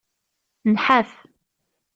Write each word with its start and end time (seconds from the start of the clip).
Nḥaf. 0.73 1.11